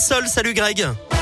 Sol. 0.00 0.26
Salut 0.26 0.54
Greg. 0.54 1.19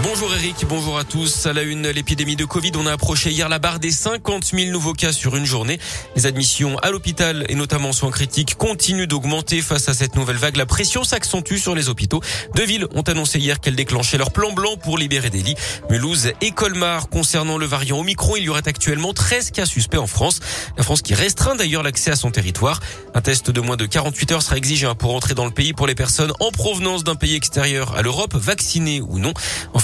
Bonjour 0.00 0.32
Eric, 0.32 0.64
bonjour 0.68 0.96
à 0.96 1.02
tous. 1.02 1.46
À 1.46 1.52
la 1.52 1.62
une, 1.62 1.88
l'épidémie 1.88 2.36
de 2.36 2.44
Covid, 2.44 2.70
on 2.76 2.86
a 2.86 2.92
approché 2.92 3.30
hier 3.30 3.48
la 3.48 3.58
barre 3.58 3.80
des 3.80 3.90
50 3.90 4.44
000 4.44 4.70
nouveaux 4.70 4.92
cas 4.92 5.10
sur 5.10 5.34
une 5.34 5.44
journée. 5.44 5.80
Les 6.14 6.26
admissions 6.26 6.78
à 6.78 6.90
l'hôpital 6.90 7.44
et 7.48 7.56
notamment 7.56 7.92
soins 7.92 8.12
critiques 8.12 8.54
continuent 8.54 9.08
d'augmenter 9.08 9.60
face 9.60 9.88
à 9.88 9.94
cette 9.94 10.14
nouvelle 10.14 10.36
vague. 10.36 10.56
La 10.56 10.66
pression 10.66 11.02
s'accentue 11.02 11.56
sur 11.56 11.74
les 11.74 11.88
hôpitaux. 11.88 12.20
Deux 12.54 12.64
villes 12.64 12.86
ont 12.94 13.02
annoncé 13.02 13.40
hier 13.40 13.58
qu'elles 13.58 13.74
déclenchaient 13.74 14.18
leur 14.18 14.30
plan 14.30 14.52
blanc 14.52 14.76
pour 14.76 14.98
libérer 14.98 15.30
des 15.30 15.42
lits. 15.42 15.56
Mulhouse 15.90 16.30
et 16.40 16.52
Colmar. 16.52 17.08
Concernant 17.08 17.58
le 17.58 17.66
variant 17.66 17.98
Omicron, 17.98 18.36
il 18.36 18.44
y 18.44 18.48
aurait 18.48 18.68
actuellement 18.68 19.12
13 19.12 19.50
cas 19.50 19.66
suspects 19.66 19.98
en 19.98 20.06
France. 20.06 20.38
La 20.76 20.84
France 20.84 21.02
qui 21.02 21.14
restreint 21.14 21.56
d'ailleurs 21.56 21.82
l'accès 21.82 22.12
à 22.12 22.16
son 22.16 22.30
territoire. 22.30 22.78
Un 23.14 23.20
test 23.20 23.50
de 23.50 23.60
moins 23.60 23.76
de 23.76 23.86
48 23.86 24.30
heures 24.30 24.42
sera 24.42 24.58
exigé 24.58 24.86
hein, 24.86 24.94
pour 24.94 25.12
entrer 25.16 25.34
dans 25.34 25.44
le 25.44 25.50
pays 25.50 25.72
pour 25.72 25.88
les 25.88 25.96
personnes 25.96 26.32
en 26.38 26.52
provenance 26.52 27.02
d'un 27.02 27.16
pays 27.16 27.34
extérieur 27.34 27.96
à 27.96 28.02
l'Europe, 28.02 28.36
vaccinées 28.36 29.00
ou 29.00 29.18
non. 29.18 29.34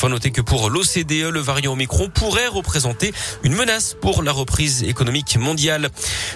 Noter 0.08 0.30
que 0.30 0.40
pour 0.40 0.70
l'OCDE, 0.70 1.30
le 1.30 1.40
variant 1.40 1.72
Omicron 1.72 2.08
pourrait 2.08 2.48
représenter 2.48 3.12
une 3.42 3.54
menace 3.54 3.96
pour 4.00 4.22
la 4.22 4.32
reprise 4.32 4.82
économique 4.82 5.36
mondiale. 5.36 5.90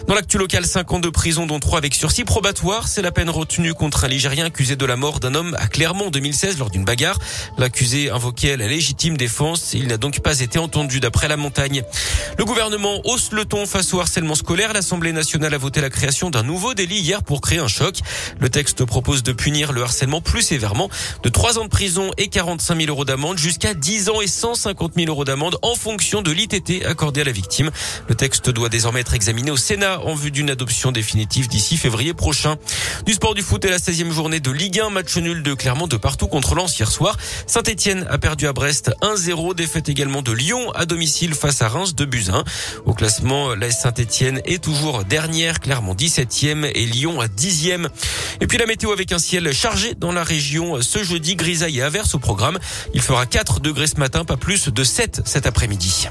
Dans 0.06 0.14
l'actu 0.14 0.38
local, 0.38 0.66
5 0.66 0.92
ans 0.92 0.98
de 0.98 1.08
prison, 1.08 1.46
dont 1.46 1.58
3 1.58 1.78
avec 1.78 1.94
sursis 1.94 2.24
probatoire. 2.24 2.88
C'est 2.88 3.02
la 3.02 3.12
peine 3.12 3.30
retenue 3.30 3.74
contre 3.74 4.04
un 4.04 4.08
Ligérien 4.08 4.46
accusé 4.46 4.76
de 4.76 4.86
la 4.86 4.96
mort 4.96 5.20
d'un 5.20 5.34
homme 5.34 5.56
à 5.58 5.66
Clermont 5.66 6.06
en 6.06 6.10
2016 6.10 6.58
lors 6.58 6.70
d'une 6.70 6.84
bagarre. 6.84 7.18
L'accusé 7.58 8.10
invoquait 8.10 8.56
la 8.56 8.68
légitime 8.68 9.16
défense. 9.16 9.74
Il 9.74 9.88
n'a 9.88 9.96
donc 9.96 10.20
pas 10.20 10.40
été 10.40 10.58
entendu 10.58 11.00
d'après 11.00 11.28
la 11.28 11.36
montagne. 11.36 11.82
Le 12.38 12.44
gouvernement 12.44 13.00
hausse 13.04 13.32
le 13.32 13.44
ton 13.44 13.66
face 13.66 13.92
au 13.92 14.00
harcèlement 14.00 14.34
scolaire. 14.34 14.72
L'Assemblée 14.72 15.12
nationale 15.12 15.54
a 15.54 15.58
voté 15.58 15.80
la 15.80 15.90
création 15.90 16.30
d'un 16.30 16.42
nouveau 16.42 16.74
délit 16.74 17.00
hier 17.00 17.22
pour 17.22 17.40
créer 17.40 17.58
un 17.58 17.68
choc. 17.68 17.98
Le 18.38 18.48
texte 18.48 18.84
propose 18.84 19.22
de 19.22 19.32
punir 19.32 19.72
le 19.72 19.82
harcèlement 19.82 20.20
plus 20.20 20.42
sévèrement 20.42 20.88
de 21.22 21.28
3 21.28 21.58
ans 21.58 21.64
de 21.64 21.68
prison 21.68 22.10
et 22.16 22.28
45 22.28 22.76
000 22.76 22.88
euros 22.88 23.04
d'amende 23.04 23.38
jusqu'à 23.38 23.57
10 23.66 24.08
ans 24.08 24.20
et 24.20 24.26
150 24.26 24.92
000 24.96 25.08
euros 25.08 25.24
d'amende 25.24 25.58
en 25.62 25.74
fonction 25.74 26.22
de 26.22 26.30
l'ITT 26.30 26.86
accordé 26.86 27.22
à 27.22 27.24
la 27.24 27.32
victime. 27.32 27.70
Le 28.08 28.14
texte 28.14 28.50
doit 28.50 28.68
désormais 28.68 29.00
être 29.00 29.14
examiné 29.14 29.50
au 29.50 29.56
Sénat 29.56 30.00
en 30.00 30.14
vue 30.14 30.30
d'une 30.30 30.50
adoption 30.50 30.92
définitive 30.92 31.48
d'ici 31.48 31.76
février 31.76 32.14
prochain. 32.14 32.56
Du 33.04 33.12
sport 33.12 33.34
du 33.34 33.42
foot 33.42 33.64
et 33.64 33.70
la 33.70 33.78
16e 33.78 34.10
journée 34.10 34.40
de 34.40 34.50
Ligue 34.50 34.80
1, 34.80 34.90
match 34.90 35.16
nul 35.16 35.42
de 35.42 35.54
Clermont 35.54 35.88
de 35.88 35.96
partout 35.96 36.28
contre 36.28 36.54
Lens 36.54 36.78
hier 36.78 36.90
soir. 36.90 37.16
Saint-Etienne 37.46 38.06
a 38.10 38.18
perdu 38.18 38.46
à 38.46 38.52
Brest 38.52 38.92
1-0, 39.02 39.54
défaite 39.54 39.88
également 39.88 40.22
de 40.22 40.32
Lyon 40.32 40.70
à 40.72 40.86
domicile 40.86 41.34
face 41.34 41.60
à 41.60 41.68
Reims 41.68 41.94
de 41.94 42.04
Buzyn. 42.04 42.44
Au 42.86 42.94
classement, 42.94 43.54
la 43.54 43.70
Saint-Etienne 43.70 44.40
est 44.44 44.62
toujours 44.62 45.04
dernière, 45.04 45.60
Clermont 45.60 45.94
17e 45.94 46.70
et 46.74 46.86
Lyon 46.86 47.20
à 47.20 47.26
10e. 47.26 47.88
Et 48.40 48.46
puis 48.46 48.58
la 48.58 48.66
météo 48.66 48.92
avec 48.92 49.12
un 49.12 49.18
ciel 49.18 49.52
chargé 49.52 49.94
dans 49.94 50.12
la 50.12 50.22
région 50.22 50.80
ce 50.80 51.02
jeudi, 51.02 51.34
grisaille 51.36 51.78
et 51.78 51.82
averse 51.82 52.14
au 52.14 52.18
programme. 52.18 52.58
Il 52.94 53.00
fera 53.00 53.26
4 53.48 53.60
degrés 53.60 53.86
ce 53.86 53.96
matin, 53.96 54.24
pas 54.24 54.36
plus 54.36 54.68
de 54.68 54.84
7 54.84 55.22
cet 55.24 55.46
après-midi. 55.46 56.08